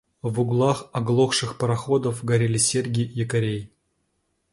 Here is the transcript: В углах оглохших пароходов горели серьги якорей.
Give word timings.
В 0.23 0.39
углах 0.39 0.89
оглохших 0.93 1.59
пароходов 1.59 2.23
горели 2.23 2.57
серьги 2.57 3.07
якорей. 3.13 3.69